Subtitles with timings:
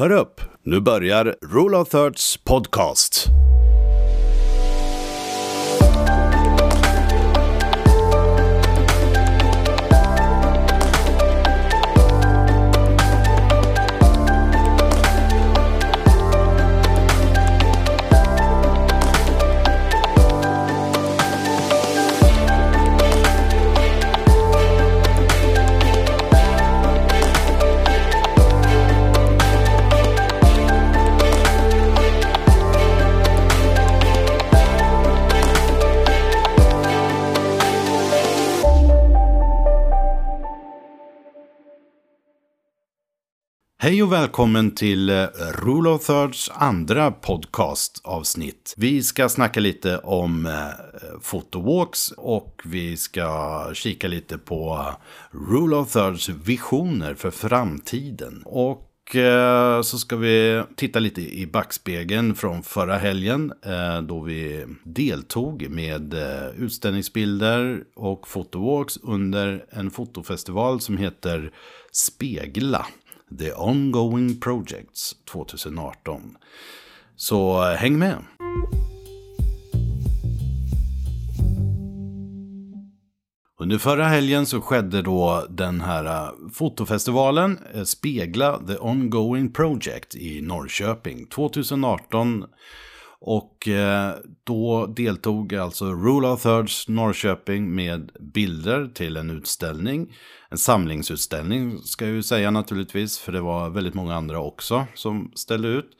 [0.00, 3.26] Hör upp, nu börjar Rule of Thirds podcast.
[43.82, 45.26] Hej och välkommen till eh,
[45.64, 48.74] Rule of Thirds andra podcastavsnitt.
[48.76, 50.52] Vi ska snacka lite om eh,
[51.20, 54.94] fotowalks och vi ska kika lite på eh,
[55.50, 58.42] Rule of Thirds visioner för framtiden.
[58.44, 58.86] Och
[59.82, 63.52] så ska vi titta lite i backspegeln från förra helgen
[64.02, 66.14] då vi deltog med
[66.56, 71.52] utställningsbilder och fotowalks under en fotofestival som heter
[71.92, 72.86] Spegla.
[73.38, 76.36] The Ongoing Projects 2018.
[77.16, 78.18] Så eh, häng med!
[83.60, 90.14] Under förra helgen så skedde då den här eh, fotofestivalen eh, Spegla The Ongoing Project
[90.14, 92.44] i Norrköping 2018
[93.20, 100.16] och eh, då deltog alltså Rule of Thirds Norrköping med bilder till en utställning.
[100.48, 105.32] En samlingsutställning ska jag ju säga naturligtvis, för det var väldigt många andra också som
[105.34, 105.90] ställde ut.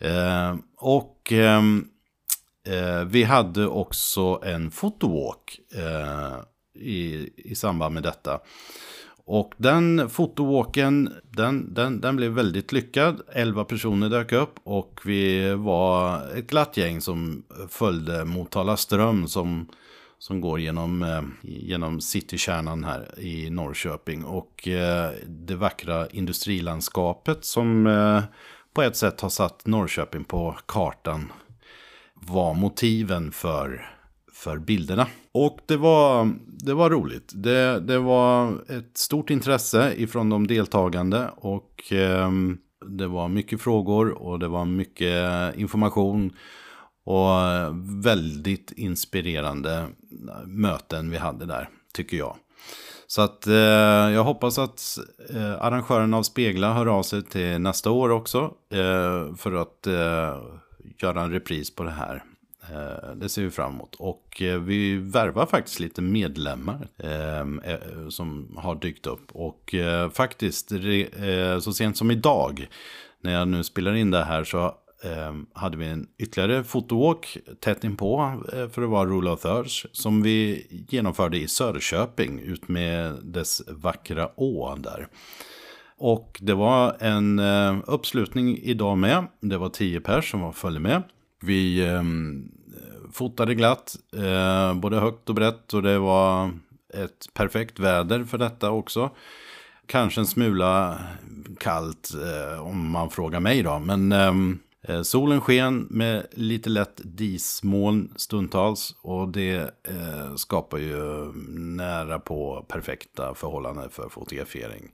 [0.00, 1.84] Eh, och ehm,
[2.66, 5.60] eh, vi hade också en fotowalk
[6.80, 8.40] i, i samband med detta.
[9.28, 13.20] Och den fotowalken, den, den, den blev väldigt lyckad.
[13.32, 19.68] Elva personer dök upp och vi var ett glatt gäng som följde Motala ström som,
[20.18, 24.24] som går genom, eh, genom citykärnan här i Norrköping.
[24.24, 28.22] Och eh, det vackra industrilandskapet som eh,
[28.74, 31.32] på ett sätt har satt Norrköping på kartan
[32.14, 33.95] var motiven för
[34.36, 35.06] för bilderna.
[35.32, 37.32] Och det var, det var roligt.
[37.34, 42.30] Det, det var ett stort intresse ifrån de deltagande och eh,
[42.86, 46.32] det var mycket frågor och det var mycket information
[47.04, 47.30] och
[48.04, 49.86] väldigt inspirerande
[50.46, 52.36] möten vi hade där, tycker jag.
[53.06, 53.54] Så att eh,
[54.14, 54.98] jag hoppas att
[55.34, 58.38] eh, arrangören av Spegla hör av sig till nästa år också
[58.70, 60.36] eh, för att eh,
[61.02, 62.22] göra en repris på det här.
[62.72, 63.94] Eh, det ser vi fram emot.
[63.94, 69.32] Och eh, vi värvar faktiskt lite medlemmar ehm, eh, som har dykt upp.
[69.32, 69.74] Och
[70.12, 70.72] faktiskt,
[71.60, 72.68] så sent som idag,
[73.20, 77.84] när jag nu spelar in det här, så ehm, hade vi en ytterligare fotowalk tätt
[77.84, 83.62] inpå för att vara Rule of Thirds som vi genomförde i Söderköping ut med dess
[83.68, 85.08] vackra å där.
[85.98, 87.40] Och det var en
[87.86, 89.26] uppslutning idag med.
[89.40, 91.02] Det var tio pers som följde med.
[91.40, 92.02] Vi eh,
[93.12, 96.50] fotade glatt, eh, både högt och brett och det var
[96.94, 99.10] ett perfekt väder för detta också.
[99.86, 100.98] Kanske en smula
[101.60, 107.00] kallt eh, om man frågar mig då, men ehm, eh, solen sken med lite lätt
[107.04, 109.56] dismoln stundtals och det
[109.88, 114.92] eh, skapar ju nära på perfekta förhållanden för fotografering.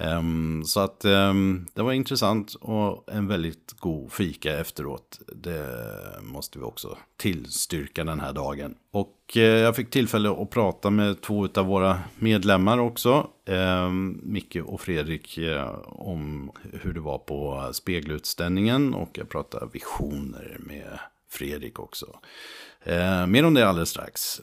[0.00, 5.20] Um, så att um, det var intressant och en väldigt god fika efteråt.
[5.26, 5.66] Det
[6.22, 8.74] måste vi också tillstyrka den här dagen.
[8.90, 13.26] Och uh, jag fick tillfälle att prata med två av våra medlemmar också.
[13.46, 18.94] Um, Micke och Fredrik uh, om hur det var på spegelutställningen.
[18.94, 20.98] Och jag pratade visioner med
[21.30, 22.06] Fredrik också.
[22.88, 24.40] Uh, mer om det alldeles strax.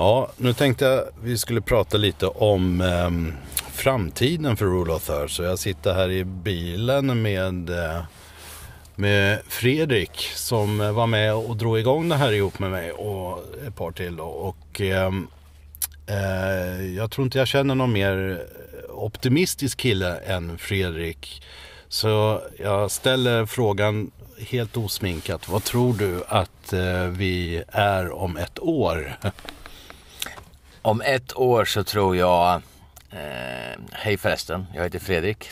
[0.00, 3.10] Ja, nu tänkte jag vi skulle prata lite om eh,
[3.72, 5.30] framtiden för Rule of Third.
[5.30, 8.02] Så jag sitter här i bilen med, eh,
[8.94, 13.76] med Fredrik som var med och drog igång det här ihop med mig och ett
[13.76, 14.16] par till.
[14.16, 14.24] Då.
[14.24, 15.26] Och ehm,
[16.06, 18.42] eh, jag tror inte jag känner någon mer
[18.88, 21.42] optimistisk kille än Fredrik.
[21.88, 25.48] Så jag ställer frågan helt osminkat.
[25.48, 29.16] Vad tror du att eh, vi är om ett år?
[30.82, 32.54] Om ett år så tror jag,
[33.10, 35.50] eh, hej förresten, jag heter Fredrik.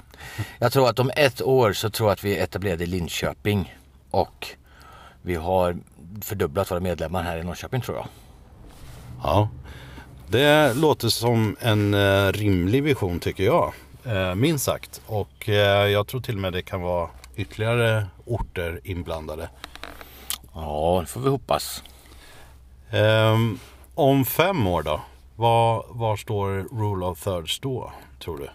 [0.58, 3.74] Jag tror att om ett år så tror jag att vi är etablerade i Linköping
[4.10, 4.48] och
[5.22, 5.76] vi har
[6.22, 8.06] fördubblat våra medlemmar här i Norrköping tror jag.
[9.22, 9.48] Ja,
[10.28, 13.72] det låter som en eh, rimlig vision tycker jag.
[14.04, 15.00] Eh, minst sagt.
[15.06, 19.48] Och eh, jag tror till och med det kan vara ytterligare orter inblandade.
[20.54, 21.82] Ja, det får vi hoppas.
[22.90, 23.58] Ehm,
[23.94, 25.00] om fem år då?
[25.38, 26.48] Var, var står
[26.80, 28.48] Rule of Thirds då, tror du?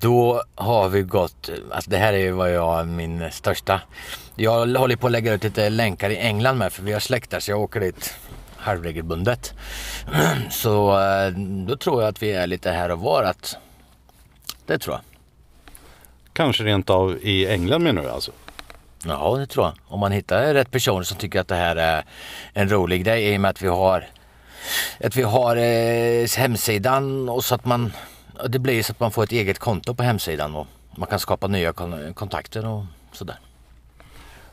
[0.00, 3.80] Då har vi gått, alltså det här är ju vad jag, min största.
[4.34, 7.40] Jag håller på att lägga ut lite länkar i England med för vi har släkter
[7.40, 8.14] så jag åker dit
[8.56, 9.54] halvregelbundet.
[10.50, 11.30] Så eh,
[11.66, 13.56] då tror jag att vi är lite här och var att
[14.66, 15.02] det tror jag.
[16.32, 18.32] Kanske rent av i England menar du alltså?
[19.04, 19.74] Ja, det tror jag.
[19.86, 22.04] Om man hittar rätt personer som tycker att det här är
[22.52, 24.06] en rolig grej i och med att vi har
[25.00, 27.92] att vi har eh, hemsidan och så att man
[28.48, 30.66] det blir så att man får ett eget konto på hemsidan och
[30.96, 33.36] man kan skapa nya kon kontakter och sådär.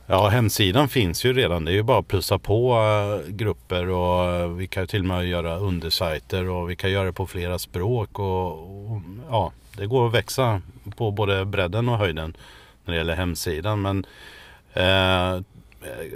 [0.05, 1.65] Ja, hemsidan finns ju redan.
[1.65, 5.05] Det är ju bara att plussa på eh, grupper och eh, vi kan till och
[5.05, 9.85] med göra undersajter och vi kan göra det på flera språk och, och ja, det
[9.85, 10.61] går att växa
[10.97, 12.37] på både bredden och höjden
[12.85, 13.81] när det gäller hemsidan.
[13.81, 14.05] Men
[14.73, 15.43] eh,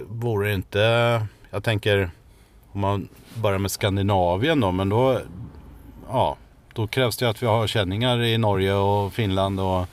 [0.08, 2.12] vore det inte, jag tänker
[2.72, 3.10] om man
[3.42, 5.20] börjar med Skandinavien då, men då,
[6.10, 6.38] ja,
[6.74, 9.86] då krävs det att vi har känningar i Norge och Finland och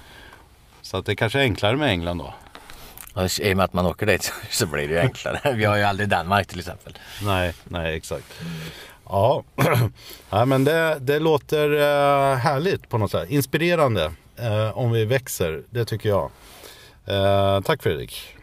[0.83, 2.35] så att det kanske är enklare med England då.
[3.41, 5.53] I och med att man åker dit så blir det ju enklare.
[5.55, 6.99] Vi har ju aldrig Danmark till exempel.
[7.23, 8.41] Nej, nej exakt.
[9.05, 9.45] Ja,
[10.31, 13.31] ja men det, det låter uh, härligt på något sätt.
[13.31, 16.31] Inspirerande uh, om vi växer, det tycker jag.
[17.09, 18.37] Uh, tack Fredrik.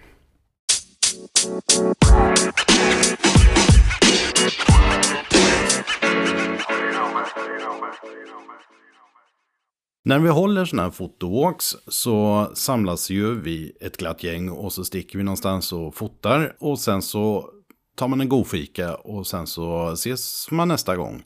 [10.08, 14.86] När vi håller sådana här fotowalks så samlas ju vi ett glatt gäng och så
[14.86, 16.56] sticker vi någonstans och fotar.
[16.60, 17.50] Och sen så
[17.98, 21.24] tar man en god fika och sen så ses man nästa gång.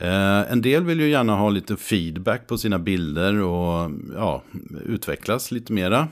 [0.00, 4.42] Eh, en del vill ju gärna ha lite feedback på sina bilder och ja,
[4.84, 6.08] utvecklas lite mera.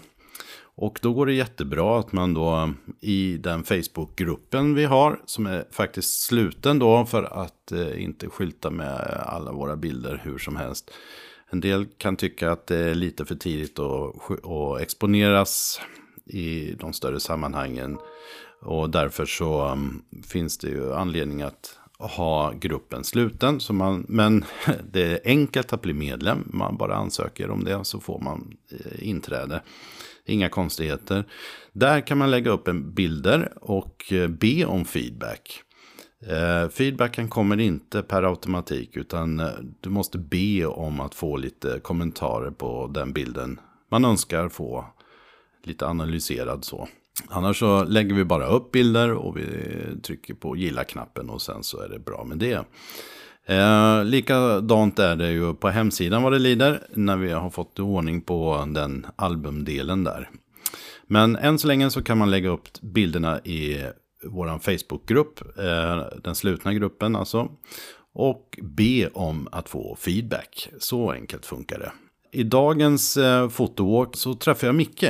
[0.77, 5.65] Och då går det jättebra att man då i den Facebookgruppen vi har, som är
[5.71, 10.91] faktiskt sluten då för att eh, inte skylta med alla våra bilder hur som helst.
[11.51, 15.81] En del kan tycka att det är lite för tidigt att, att exponeras
[16.27, 17.99] i de större sammanhangen.
[18.63, 23.61] Och därför så um, finns det ju anledning att ha gruppen sluten.
[23.61, 24.45] Så man, men
[24.91, 26.49] det är enkelt att bli medlem.
[26.53, 29.63] Man bara ansöker om det så får man eh, inträde.
[30.27, 31.25] Inga konstigheter.
[31.73, 35.61] Där kan man lägga upp en bilder och eh, be om feedback.
[36.27, 39.43] Eh, feedbacken kommer inte per automatik utan
[39.81, 43.61] du måste be om att få lite kommentarer på den bilden
[43.95, 44.85] man önskar få
[45.63, 46.89] lite analyserad så.
[47.29, 49.47] Annars så lägger vi bara upp bilder och vi
[50.03, 52.65] trycker på gilla-knappen och sen så är det bra med det.
[53.47, 58.21] Eh, likadant är det ju på hemsidan vad det lider när vi har fått ordning
[58.21, 60.31] på den albumdelen där.
[61.07, 63.85] Men än så länge så kan man lägga upp bilderna i
[64.25, 67.49] vår Facebookgrupp, eh, den slutna gruppen alltså.
[68.15, 70.69] Och be om att få feedback.
[70.79, 71.93] Så enkelt funkar det.
[72.33, 75.05] I dagens eh, fotowalk så träffar jag Micke.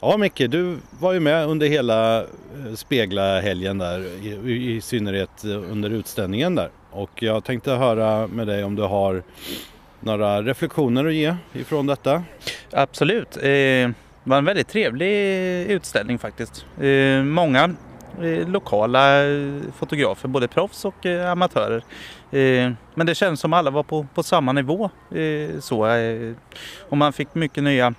[0.00, 2.26] Ja Micke, du var ju med under hela eh,
[2.74, 4.00] Spegla-helgen där,
[4.48, 6.70] i, i synnerhet eh, under utställningen där.
[6.90, 9.22] Och jag tänkte höra med dig om du har
[10.00, 12.22] några reflektioner att ge ifrån detta?
[12.72, 13.36] Absolut.
[13.36, 15.10] Eh, det var en väldigt trevlig
[15.70, 16.66] utställning faktiskt.
[17.24, 17.74] Många
[18.46, 19.20] lokala
[19.76, 21.84] fotografer, både proffs och amatörer.
[22.94, 24.90] Men det känns som alla var på, på samma nivå.
[25.60, 25.88] Så,
[26.88, 27.94] och man fick mycket nya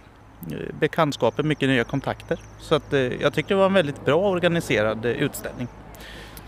[0.79, 2.39] bekantskaper, mycket nya kontakter.
[2.59, 5.67] Så att, jag tyckte det var en väldigt bra organiserad utställning.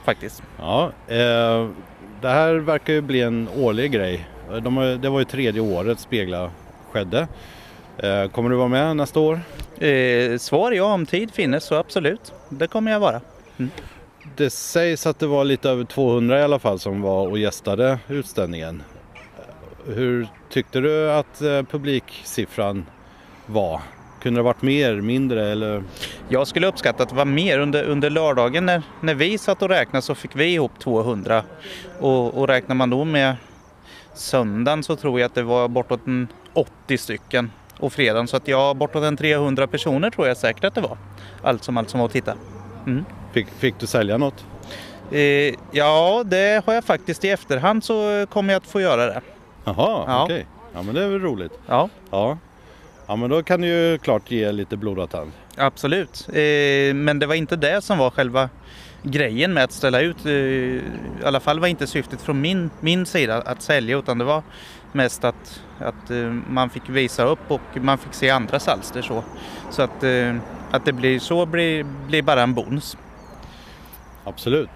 [0.04, 0.44] Faktiskt.
[0.58, 1.68] Ja, eh,
[2.22, 6.52] det här verkar ju bli en årlig grej de, det var ju tredje året Spegla
[6.92, 7.28] skedde.
[7.98, 9.40] Eh, kommer du vara med nästa år?
[9.78, 12.34] Eh, svar ja, om tid finnes så absolut.
[12.50, 13.22] Det kommer jag vara.
[13.58, 13.72] Mm.
[14.36, 18.00] Det sägs att det var lite över 200 i alla fall som var och gästade
[18.08, 18.84] utställningen.
[19.88, 22.86] Hur tyckte du att eh, publiksiffran
[23.50, 23.82] var?
[24.22, 25.84] Kunde det varit mer, mindre eller?
[26.30, 27.60] Jag skulle uppskatta att det var mer.
[27.60, 31.44] Under, under lördagen när, när vi satt och räknade så fick vi ihop 200.
[32.00, 33.36] Och, och räknar man då med
[34.14, 37.52] Söndagen så tror jag att det var bortåt en 80 stycken.
[37.80, 40.98] Och fredagen så att ja, bortåt en 300 personer tror jag säkert att det var.
[41.44, 42.34] Allt som allt som var att titta.
[42.86, 43.06] Mm.
[43.32, 44.46] Fick, fick, du sälja något?
[45.12, 49.22] Eh, ja, det har jag faktiskt i efterhand så kommer jag att få göra det.
[49.64, 50.24] Jaha, ja.
[50.24, 50.36] okej.
[50.36, 50.46] Okay.
[50.74, 51.60] Ja, men det är väl roligt.
[51.68, 51.90] Ja.
[52.12, 52.38] ja.
[53.10, 55.32] Ja, men då kan du ju klart ge lite blodad tand.
[55.58, 56.28] Absolut.
[56.30, 58.50] Eh, men det var inte det som var själva
[59.04, 60.26] grejen med att ställa ut.
[60.26, 60.82] eh, I
[61.26, 64.44] alla fall var inte syftet från min, min sida att sälja utan det var
[64.92, 66.18] mest att, att eh,
[66.50, 69.24] man fick visa upp och man fick se andras alster så.
[69.72, 70.36] Så att, eh,
[70.72, 72.98] att det blir så blir, blir bara en bonus.
[74.24, 74.70] Absolut.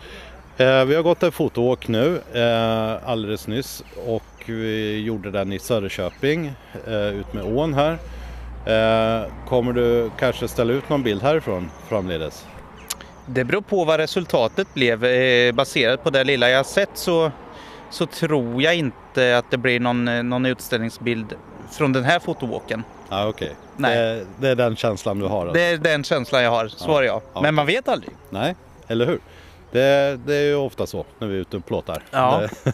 [0.58, 5.60] Eh, vi har gått en fotoåk nu eh, alldeles nyss och vi gjorde den i
[5.60, 6.54] Söderköping
[7.14, 7.98] ut med ån här.
[8.66, 12.46] Eh, kommer du kanske ställa ut någon bild härifrån framledes?
[13.26, 15.06] Det beror på vad resultatet blev.
[15.06, 17.32] Eh, baserat på det lilla jag sett så,
[17.90, 21.34] så tror jag inte att det blir någon, eh, någon utställningsbild
[21.72, 22.84] från den här fotowalken.
[23.10, 23.96] Ah, Okej, Nej.
[23.98, 25.42] det, det är den känslan du har?
[25.42, 25.54] Alltså.
[25.54, 27.22] Det är den känslan jag har, svarar jag.
[27.34, 27.42] Ja.
[27.42, 28.12] Men man vet aldrig.
[28.30, 28.56] Nej,
[28.88, 29.20] eller hur?
[29.74, 32.04] Det, det är ju ofta så när vi är ute och plåtar.
[32.12, 32.42] Ja.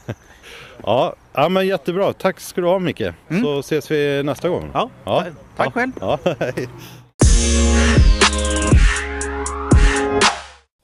[0.84, 2.14] Ja, ja, men jättebra.
[2.14, 3.02] Tack ska du ha Micke.
[3.44, 4.60] Så ses vi nästa gång.
[4.62, 4.72] Mm.
[4.74, 5.26] Ja, Ja.
[5.58, 5.72] tack Ja.
[5.72, 5.92] själv.
[6.00, 6.20] Ja.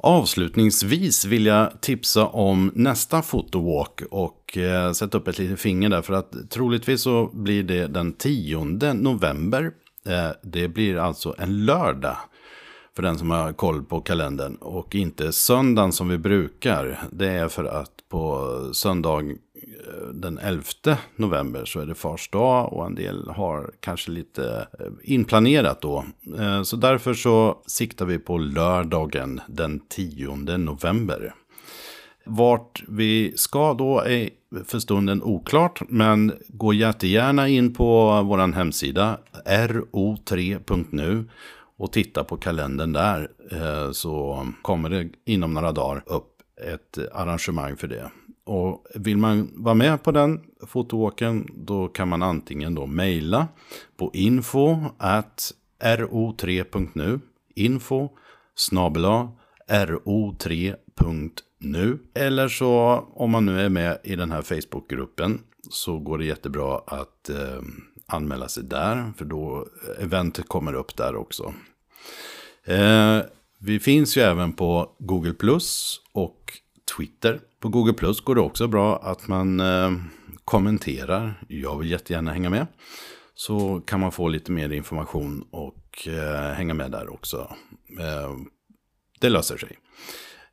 [0.03, 6.01] Avslutningsvis vill jag tipsa om nästa fotowalk och eh, sätta upp ett litet finger där
[6.01, 9.71] för att troligtvis så blir det den 10 november.
[10.07, 12.17] Eh, det blir alltså en lördag
[12.95, 16.99] för den som har koll på kalendern och inte söndagen som vi brukar.
[17.11, 20.63] Det är för att på söndag eh, den 11
[21.15, 26.05] november så är det fars dag och en del har kanske lite eh, inplanerat då.
[26.39, 31.33] Eh, så därför så siktar vi på lördagen den 10 november.
[32.25, 34.29] Vart vi ska då är
[34.65, 41.25] för stunden oklart, men gå jättegärna in på vår hemsida ro3.nu
[41.77, 47.77] och titta på kalendern där eh, så kommer det inom några dagar upp ett arrangemang
[47.77, 48.11] för det.
[48.45, 53.47] Och vill man vara med på den fotowalken då kan man antingen då mejla
[53.97, 55.51] på info at
[55.83, 57.19] ro3.nu
[57.55, 58.09] info
[58.55, 59.31] snabela
[59.69, 66.25] ro3.nu eller så om man nu är med i den här Facebookgruppen så går det
[66.25, 67.61] jättebra att eh,
[68.05, 71.53] anmäla sig där för då eh, eventet kommer upp där också.
[72.63, 73.19] Eh,
[73.59, 76.53] vi finns ju även på Google Plus och
[76.97, 77.39] Twitter.
[77.59, 79.91] På Google Plus går det också bra att man eh,
[80.45, 81.33] kommenterar.
[81.47, 82.67] Jag vill jättegärna hänga med.
[83.35, 87.55] Så kan man få lite mer information och eh, hänga med där också.
[87.99, 88.35] Eh,
[89.19, 89.77] det löser sig.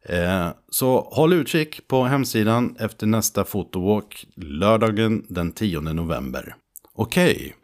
[0.02, 6.56] Eh, så håll utkik på hemsidan efter nästa fotowalk lördagen den 10 november.
[6.94, 7.54] Okej,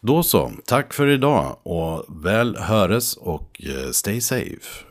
[0.00, 0.52] då så.
[0.66, 4.87] Tack för idag och väl höres och eh, stay safe.